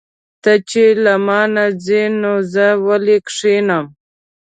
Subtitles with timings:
[0.43, 3.85] ته چې له مانه ځې نو زه ولې کښېنم.